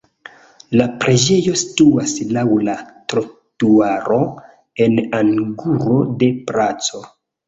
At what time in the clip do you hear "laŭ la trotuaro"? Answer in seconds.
2.37-4.17